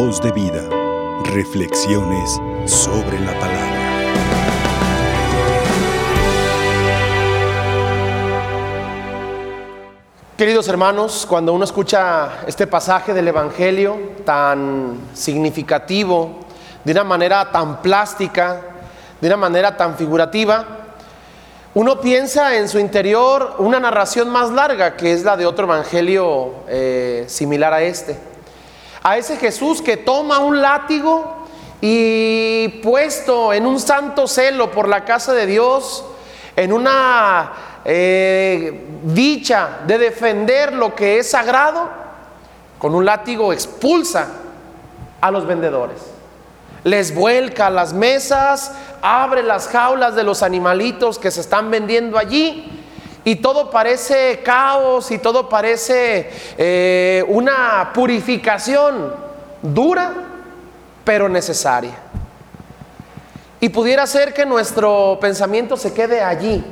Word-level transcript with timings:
Voz 0.00 0.22
de 0.22 0.30
vida. 0.30 0.62
Reflexiones 1.24 2.40
sobre 2.66 3.18
la 3.18 3.32
palabra. 3.32 4.14
Queridos 10.36 10.68
hermanos, 10.68 11.26
cuando 11.28 11.52
uno 11.52 11.64
escucha 11.64 12.44
este 12.46 12.68
pasaje 12.68 13.12
del 13.12 13.26
Evangelio 13.26 13.98
tan 14.24 15.00
significativo, 15.14 16.46
de 16.84 16.92
una 16.92 17.02
manera 17.02 17.50
tan 17.50 17.82
plástica, 17.82 18.60
de 19.20 19.26
una 19.26 19.36
manera 19.36 19.76
tan 19.76 19.96
figurativa, 19.96 20.64
uno 21.74 22.00
piensa 22.00 22.54
en 22.54 22.68
su 22.68 22.78
interior 22.78 23.56
una 23.58 23.80
narración 23.80 24.30
más 24.30 24.52
larga, 24.52 24.96
que 24.96 25.12
es 25.12 25.24
la 25.24 25.36
de 25.36 25.44
otro 25.44 25.64
Evangelio 25.64 26.52
eh, 26.68 27.24
similar 27.26 27.72
a 27.72 27.82
este. 27.82 28.37
A 29.02 29.16
ese 29.16 29.36
Jesús 29.36 29.80
que 29.82 29.96
toma 29.96 30.38
un 30.38 30.60
látigo 30.60 31.46
y 31.80 32.68
puesto 32.82 33.52
en 33.52 33.66
un 33.66 33.78
santo 33.78 34.26
celo 34.26 34.70
por 34.70 34.88
la 34.88 35.04
casa 35.04 35.32
de 35.32 35.46
Dios, 35.46 36.04
en 36.56 36.72
una 36.72 37.52
eh, 37.84 38.86
dicha 39.04 39.80
de 39.86 39.98
defender 39.98 40.72
lo 40.72 40.94
que 40.94 41.18
es 41.18 41.30
sagrado, 41.30 41.88
con 42.78 42.94
un 42.94 43.04
látigo 43.04 43.52
expulsa 43.52 44.28
a 45.20 45.30
los 45.30 45.46
vendedores. 45.46 45.98
Les 46.84 47.14
vuelca 47.14 47.70
las 47.70 47.92
mesas, 47.92 48.72
abre 49.02 49.42
las 49.42 49.68
jaulas 49.68 50.14
de 50.14 50.24
los 50.24 50.42
animalitos 50.42 51.18
que 51.18 51.30
se 51.30 51.40
están 51.40 51.70
vendiendo 51.70 52.18
allí 52.18 52.77
y 53.28 53.36
todo 53.36 53.68
parece 53.68 54.40
caos 54.42 55.10
y 55.10 55.18
todo 55.18 55.50
parece 55.50 56.30
eh, 56.56 57.22
una 57.28 57.90
purificación 57.92 59.14
dura, 59.60 60.14
pero 61.04 61.28
necesaria. 61.28 61.92
Y 63.60 63.68
pudiera 63.68 64.06
ser 64.06 64.32
que 64.32 64.46
nuestro 64.46 65.18
pensamiento 65.20 65.76
se 65.76 65.92
quede 65.92 66.22
allí, 66.22 66.64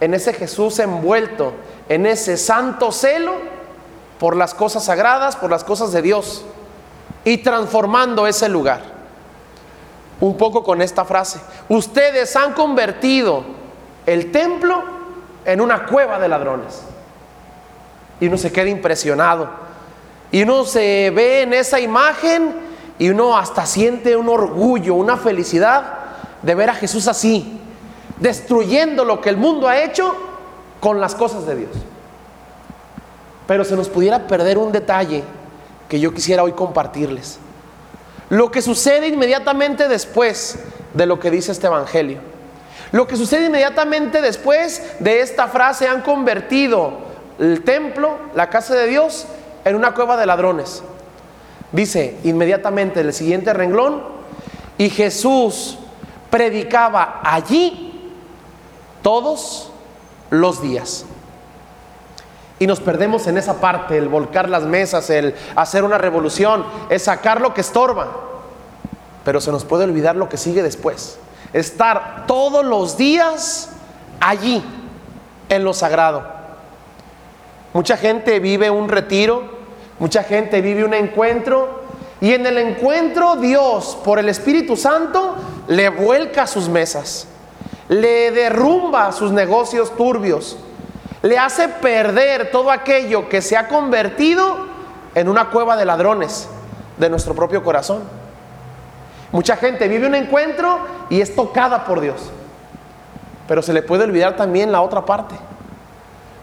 en 0.00 0.14
ese 0.14 0.32
Jesús 0.32 0.78
envuelto, 0.78 1.52
en 1.90 2.06
ese 2.06 2.38
santo 2.38 2.90
celo 2.90 3.34
por 4.18 4.34
las 4.34 4.54
cosas 4.54 4.86
sagradas, 4.86 5.36
por 5.36 5.50
las 5.50 5.62
cosas 5.62 5.92
de 5.92 6.00
Dios, 6.00 6.42
y 7.22 7.36
transformando 7.36 8.26
ese 8.26 8.48
lugar. 8.48 8.80
Un 10.22 10.38
poco 10.38 10.64
con 10.64 10.80
esta 10.80 11.04
frase, 11.04 11.38
ustedes 11.68 12.34
han 12.34 12.54
convertido 12.54 13.44
el 14.06 14.32
templo 14.32 14.96
en 15.48 15.62
una 15.62 15.86
cueva 15.86 16.18
de 16.18 16.28
ladrones. 16.28 16.82
Y 18.20 18.28
uno 18.28 18.36
se 18.36 18.52
queda 18.52 18.68
impresionado. 18.68 19.48
Y 20.30 20.42
uno 20.42 20.66
se 20.66 21.10
ve 21.14 21.42
en 21.42 21.54
esa 21.54 21.80
imagen 21.80 22.54
y 22.98 23.08
uno 23.08 23.36
hasta 23.36 23.64
siente 23.64 24.14
un 24.14 24.28
orgullo, 24.28 24.94
una 24.94 25.16
felicidad 25.16 25.94
de 26.42 26.54
ver 26.54 26.68
a 26.68 26.74
Jesús 26.74 27.08
así, 27.08 27.58
destruyendo 28.18 29.06
lo 29.06 29.22
que 29.22 29.30
el 29.30 29.38
mundo 29.38 29.68
ha 29.68 29.82
hecho 29.82 30.14
con 30.80 31.00
las 31.00 31.14
cosas 31.14 31.46
de 31.46 31.56
Dios. 31.56 31.70
Pero 33.46 33.64
se 33.64 33.74
nos 33.74 33.88
pudiera 33.88 34.26
perder 34.26 34.58
un 34.58 34.70
detalle 34.70 35.24
que 35.88 35.98
yo 35.98 36.12
quisiera 36.12 36.42
hoy 36.42 36.52
compartirles. 36.52 37.38
Lo 38.28 38.50
que 38.50 38.60
sucede 38.60 39.08
inmediatamente 39.08 39.88
después 39.88 40.58
de 40.92 41.06
lo 41.06 41.18
que 41.18 41.30
dice 41.30 41.52
este 41.52 41.68
Evangelio. 41.68 42.18
Lo 42.92 43.06
que 43.06 43.16
sucede 43.16 43.46
inmediatamente 43.46 44.20
después 44.20 44.82
de 44.98 45.20
esta 45.20 45.48
frase 45.48 45.88
han 45.88 46.02
convertido 46.02 46.92
el 47.38 47.62
templo, 47.62 48.18
la 48.34 48.50
casa 48.50 48.74
de 48.74 48.86
Dios, 48.86 49.26
en 49.64 49.76
una 49.76 49.94
cueva 49.94 50.16
de 50.16 50.26
ladrones. 50.26 50.82
Dice 51.72 52.16
inmediatamente 52.24 53.00
el 53.00 53.12
siguiente 53.12 53.52
renglón, 53.52 54.02
y 54.78 54.90
Jesús 54.90 55.78
predicaba 56.30 57.20
allí 57.24 58.12
todos 59.02 59.70
los 60.30 60.62
días. 60.62 61.04
Y 62.60 62.66
nos 62.66 62.80
perdemos 62.80 63.26
en 63.26 63.38
esa 63.38 63.60
parte, 63.60 63.98
el 63.98 64.08
volcar 64.08 64.48
las 64.48 64.64
mesas, 64.64 65.10
el 65.10 65.34
hacer 65.54 65.84
una 65.84 65.98
revolución, 65.98 66.64
el 66.90 66.98
sacar 66.98 67.40
lo 67.40 67.54
que 67.54 67.60
estorba. 67.60 68.08
Pero 69.24 69.40
se 69.40 69.52
nos 69.52 69.64
puede 69.64 69.84
olvidar 69.84 70.16
lo 70.16 70.28
que 70.28 70.36
sigue 70.36 70.62
después. 70.62 71.18
Estar 71.52 72.24
todos 72.26 72.64
los 72.64 72.96
días 72.96 73.70
allí, 74.20 74.62
en 75.48 75.64
lo 75.64 75.72
sagrado. 75.74 76.22
Mucha 77.72 77.96
gente 77.96 78.38
vive 78.40 78.70
un 78.70 78.88
retiro, 78.88 79.44
mucha 79.98 80.22
gente 80.22 80.60
vive 80.60 80.84
un 80.84 80.94
encuentro 80.94 81.82
y 82.20 82.32
en 82.32 82.46
el 82.46 82.58
encuentro 82.58 83.36
Dios, 83.36 83.96
por 84.04 84.18
el 84.18 84.28
Espíritu 84.28 84.76
Santo, 84.76 85.36
le 85.68 85.88
vuelca 85.88 86.46
sus 86.46 86.68
mesas, 86.68 87.28
le 87.88 88.30
derrumba 88.32 89.12
sus 89.12 89.30
negocios 89.30 89.96
turbios, 89.96 90.56
le 91.22 91.38
hace 91.38 91.68
perder 91.68 92.50
todo 92.50 92.70
aquello 92.70 93.28
que 93.28 93.42
se 93.42 93.56
ha 93.56 93.68
convertido 93.68 94.66
en 95.14 95.28
una 95.28 95.50
cueva 95.50 95.76
de 95.76 95.84
ladrones 95.84 96.48
de 96.96 97.08
nuestro 97.08 97.34
propio 97.34 97.62
corazón. 97.62 98.17
Mucha 99.30 99.56
gente 99.56 99.88
vive 99.88 100.06
un 100.06 100.14
encuentro 100.14 100.78
y 101.10 101.20
es 101.20 101.34
tocada 101.34 101.84
por 101.84 102.00
Dios, 102.00 102.30
pero 103.46 103.62
se 103.62 103.72
le 103.72 103.82
puede 103.82 104.04
olvidar 104.04 104.36
también 104.36 104.72
la 104.72 104.80
otra 104.80 105.04
parte. 105.04 105.34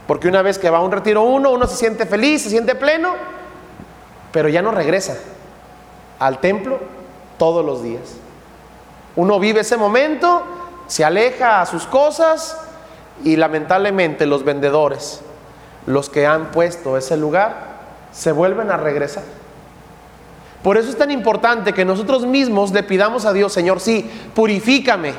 Porque 0.08 0.28
una 0.28 0.44
vez 0.44 0.60
que 0.60 0.70
va 0.70 0.78
a 0.78 0.82
un 0.82 0.92
retiro 0.92 1.24
uno, 1.24 1.52
uno 1.52 1.66
se 1.66 1.76
siente 1.76 2.06
feliz, 2.06 2.44
se 2.44 2.50
siente 2.50 2.76
pleno, 2.76 3.14
pero 4.32 4.50
ya 4.50 4.62
no 4.62 4.72
regresa 4.72 5.16
al 6.20 6.40
templo 6.40 6.80
todos 7.38 7.66
los 7.66 7.82
días. 7.82 8.18
Uno 9.16 9.40
vive 9.40 9.62
ese 9.62 9.78
momento, 9.78 10.44
se 10.88 11.04
aleja 11.04 11.62
a 11.62 11.66
sus 11.66 11.88
cosas 11.88 12.58
y 13.24 13.36
lamentablemente 13.36 14.26
los 14.26 14.44
vendedores, 14.44 15.22
los 15.88 16.10
que 16.10 16.28
han 16.28 16.52
puesto 16.52 16.98
ese 16.98 17.18
lugar, 17.18 17.76
se 18.12 18.32
vuelven 18.32 18.70
a 18.72 18.78
regresar. 18.78 19.24
Por 20.66 20.78
eso 20.78 20.90
es 20.90 20.98
tan 20.98 21.12
importante 21.12 21.74
que 21.74 21.86
nosotros 21.86 22.26
mismos 22.26 22.72
le 22.72 22.82
pidamos 22.82 23.24
a 23.26 23.34
Dios, 23.34 23.54
Señor, 23.54 23.80
sí, 23.80 24.10
purifícame, 24.34 25.14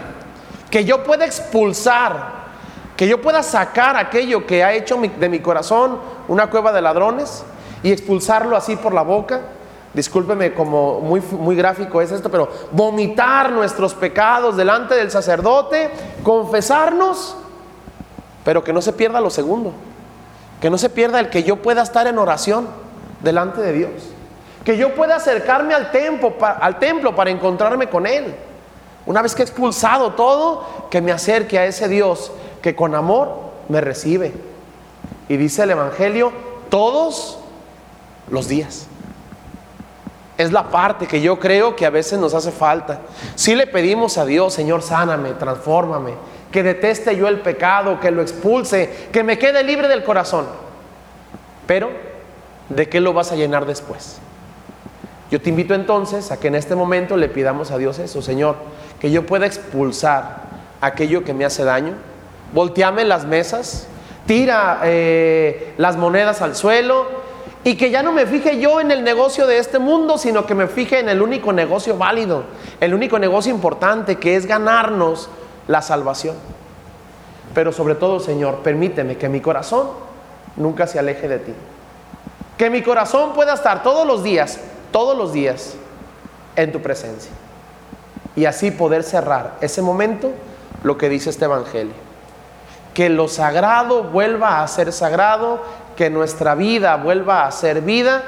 que 0.68 0.84
yo 0.84 1.04
pueda 1.04 1.24
expulsar, 1.24 2.32
que 2.96 3.06
yo 3.06 3.22
pueda 3.22 3.44
sacar 3.44 3.96
aquello 3.96 4.44
que 4.44 4.64
ha 4.64 4.72
hecho 4.72 4.96
de 4.96 5.28
mi 5.28 5.38
corazón 5.38 6.00
una 6.26 6.50
cueva 6.50 6.72
de 6.72 6.82
ladrones 6.82 7.44
y 7.84 7.92
expulsarlo 7.92 8.56
así 8.56 8.74
por 8.74 8.92
la 8.92 9.02
boca. 9.02 9.42
Discúlpeme 9.94 10.52
como 10.52 10.98
muy, 10.98 11.20
muy 11.20 11.54
gráfico 11.54 12.02
es 12.02 12.10
esto, 12.10 12.28
pero 12.28 12.50
vomitar 12.72 13.52
nuestros 13.52 13.94
pecados 13.94 14.56
delante 14.56 14.96
del 14.96 15.12
sacerdote, 15.12 15.92
confesarnos, 16.24 17.36
pero 18.44 18.64
que 18.64 18.72
no 18.72 18.82
se 18.82 18.92
pierda 18.92 19.20
lo 19.20 19.30
segundo, 19.30 19.72
que 20.60 20.70
no 20.70 20.76
se 20.76 20.90
pierda 20.90 21.20
el 21.20 21.30
que 21.30 21.44
yo 21.44 21.62
pueda 21.62 21.82
estar 21.82 22.08
en 22.08 22.18
oración 22.18 22.66
delante 23.22 23.60
de 23.60 23.72
Dios, 23.72 23.92
que 24.66 24.77
yo 24.77 24.97
pueda 24.97 25.15
acercarme 25.15 25.75
al 25.75 25.93
templo, 25.93 26.34
al 26.41 26.81
templo 26.81 27.15
para 27.15 27.31
encontrarme 27.31 27.88
con 27.88 28.04
Él. 28.04 28.34
Una 29.06 29.22
vez 29.22 29.32
que 29.32 29.43
he 29.43 29.44
expulsado 29.44 30.15
todo, 30.15 30.88
que 30.91 31.00
me 31.00 31.12
acerque 31.12 31.56
a 31.56 31.66
ese 31.66 31.87
Dios 31.87 32.32
que 32.60 32.75
con 32.75 32.97
amor 32.97 33.53
me 33.69 33.81
recibe. 33.81 34.34
Y 35.28 35.37
dice 35.37 35.62
el 35.62 35.71
Evangelio, 35.71 36.32
todos 36.69 37.38
los 38.28 38.49
días. 38.49 38.88
Es 40.37 40.50
la 40.50 40.65
parte 40.69 41.06
que 41.06 41.21
yo 41.21 41.38
creo 41.38 41.77
que 41.77 41.87
a 41.87 41.91
veces 41.91 42.19
nos 42.19 42.34
hace 42.34 42.50
falta. 42.50 43.03
Si 43.37 43.54
le 43.54 43.69
pedimos 43.69 44.19
a 44.19 44.25
Dios, 44.25 44.53
Señor, 44.53 44.83
sáname, 44.83 45.34
transfórmame, 45.34 46.15
que 46.50 46.65
deteste 46.65 47.16
yo 47.16 47.28
el 47.28 47.38
pecado, 47.38 48.00
que 48.00 48.10
lo 48.10 48.21
expulse, 48.21 49.09
que 49.12 49.22
me 49.22 49.38
quede 49.38 49.62
libre 49.62 49.87
del 49.87 50.03
corazón. 50.03 50.47
Pero, 51.69 51.91
¿de 52.69 52.88
qué 52.88 53.00
lo 53.00 53.12
vas 53.12 53.31
a 53.31 53.37
llenar 53.37 53.65
después? 53.65 54.19
Yo 55.30 55.40
te 55.40 55.50
invito 55.50 55.74
entonces 55.74 56.30
a 56.30 56.38
que 56.38 56.48
en 56.48 56.54
este 56.54 56.74
momento 56.74 57.16
le 57.16 57.28
pidamos 57.28 57.70
a 57.70 57.78
Dios 57.78 57.98
eso, 57.98 58.22
Señor, 58.22 58.56
que 59.00 59.10
yo 59.10 59.26
pueda 59.26 59.46
expulsar 59.46 60.42
aquello 60.80 61.24
que 61.24 61.34
me 61.34 61.44
hace 61.44 61.64
daño, 61.64 61.94
volteame 62.52 63.04
las 63.04 63.24
mesas, 63.24 63.88
tira 64.26 64.80
eh, 64.84 65.74
las 65.78 65.96
monedas 65.96 66.42
al 66.42 66.54
suelo 66.54 67.06
y 67.64 67.76
que 67.76 67.90
ya 67.90 68.02
no 68.02 68.12
me 68.12 68.26
fije 68.26 68.60
yo 68.60 68.80
en 68.80 68.92
el 68.92 69.02
negocio 69.02 69.46
de 69.46 69.58
este 69.58 69.80
mundo, 69.80 70.18
sino 70.18 70.46
que 70.46 70.54
me 70.54 70.68
fije 70.68 71.00
en 71.00 71.08
el 71.08 71.20
único 71.20 71.52
negocio 71.52 71.96
válido, 71.96 72.44
el 72.80 72.94
único 72.94 73.18
negocio 73.18 73.52
importante 73.52 74.16
que 74.16 74.36
es 74.36 74.46
ganarnos 74.46 75.28
la 75.66 75.82
salvación. 75.82 76.36
Pero 77.54 77.72
sobre 77.72 77.96
todo, 77.96 78.20
Señor, 78.20 78.58
permíteme 78.62 79.16
que 79.16 79.28
mi 79.28 79.40
corazón 79.40 79.88
nunca 80.56 80.86
se 80.86 80.98
aleje 80.98 81.26
de 81.26 81.38
ti. 81.40 81.52
Que 82.56 82.70
mi 82.70 82.82
corazón 82.82 83.32
pueda 83.34 83.54
estar 83.54 83.82
todos 83.82 84.06
los 84.06 84.22
días, 84.22 84.60
todos 84.97 85.15
los 85.15 85.34
días 85.34 85.75
en 86.57 86.72
tu 86.72 86.81
presencia. 86.81 87.31
Y 88.34 88.47
así 88.47 88.71
poder 88.71 89.03
cerrar 89.03 89.59
ese 89.60 89.83
momento 89.83 90.33
lo 90.84 90.97
que 90.97 91.10
dice 91.10 91.28
este 91.28 91.45
Evangelio. 91.45 91.93
Que 92.95 93.10
lo 93.10 93.28
sagrado 93.28 94.04
vuelva 94.04 94.63
a 94.63 94.69
ser 94.69 94.95
sagrado, 94.95 95.60
que 95.97 96.09
nuestra 96.09 96.54
vida 96.54 96.97
vuelva 96.97 97.47
a 97.47 97.53
ser 97.53 97.83
vida 97.83 98.22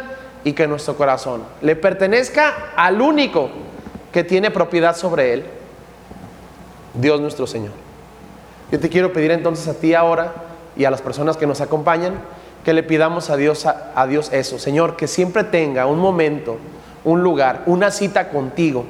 y 0.44 0.52
que 0.52 0.66
nuestro 0.66 0.94
corazón 0.94 1.42
le 1.62 1.74
pertenezca 1.74 2.72
al 2.76 3.00
único 3.00 3.48
que 4.12 4.22
tiene 4.22 4.50
propiedad 4.50 4.94
sobre 4.94 5.32
él, 5.32 5.46
Dios 6.92 7.18
nuestro 7.18 7.46
Señor. 7.46 7.72
Yo 8.70 8.78
te 8.78 8.90
quiero 8.90 9.10
pedir 9.14 9.30
entonces 9.30 9.66
a 9.68 9.72
ti 9.72 9.94
ahora 9.94 10.34
y 10.76 10.84
a 10.84 10.90
las 10.90 11.00
personas 11.00 11.38
que 11.38 11.46
nos 11.46 11.62
acompañan 11.62 12.12
que 12.68 12.74
le 12.74 12.82
pidamos 12.82 13.30
a 13.30 13.38
Dios, 13.38 13.64
a, 13.64 14.06
Dios 14.08 14.30
eso, 14.30 14.58
Señor, 14.58 14.94
que 14.94 15.08
siempre 15.08 15.42
tenga 15.42 15.86
un 15.86 15.98
momento, 15.98 16.58
un 17.02 17.22
lugar, 17.22 17.62
una 17.64 17.90
cita 17.90 18.28
contigo 18.28 18.84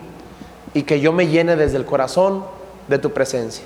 y 0.75 0.83
que 0.83 0.99
yo 0.99 1.13
me 1.13 1.29
llene 1.29 1.55
desde 1.55 1.77
el 1.77 1.85
corazón 1.85 2.43
de 2.89 2.99
tu 2.99 3.13
presencia. 3.13 3.63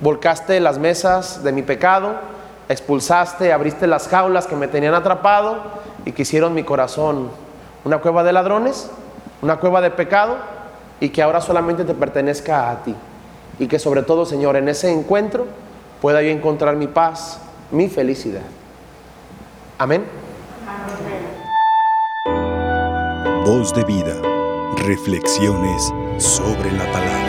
Volcaste 0.00 0.58
las 0.58 0.78
mesas 0.78 1.44
de 1.44 1.52
mi 1.52 1.60
pecado, 1.60 2.14
expulsaste, 2.70 3.52
abriste 3.52 3.86
las 3.86 4.08
jaulas 4.08 4.46
que 4.46 4.56
me 4.56 4.68
tenían 4.68 4.94
atrapado 4.94 5.58
y 6.06 6.12
que 6.12 6.22
hicieron 6.22 6.54
mi 6.54 6.62
corazón 6.62 7.28
una 7.84 7.98
cueva 7.98 8.24
de 8.24 8.32
ladrones, 8.32 8.90
una 9.42 9.58
cueva 9.58 9.82
de 9.82 9.90
pecado 9.90 10.38
y 10.98 11.10
que 11.10 11.20
ahora 11.20 11.42
solamente 11.42 11.84
te 11.84 11.92
pertenezca 11.92 12.70
a 12.70 12.82
ti. 12.84 12.94
Y 13.58 13.66
que 13.66 13.78
sobre 13.78 14.02
todo, 14.02 14.24
Señor, 14.24 14.56
en 14.56 14.70
ese 14.70 14.90
encuentro 14.90 15.44
pueda 16.00 16.22
yo 16.22 16.30
encontrar 16.30 16.76
mi 16.76 16.86
paz, 16.86 17.38
mi 17.70 17.90
felicidad. 17.90 18.40
Amén. 19.78 20.06
Voz 23.44 23.74
de 23.74 23.84
vida. 23.84 24.22
Reflexiones 24.86 25.92
sobre 26.18 26.72
la 26.72 26.90
palabra. 26.90 27.25